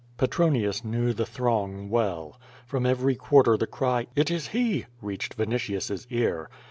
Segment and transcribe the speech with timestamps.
[0.17, 2.39] Petronius knew the throng well.
[2.65, 6.49] From every quarter the cry: "It is he,'' reached Vinitius's ear.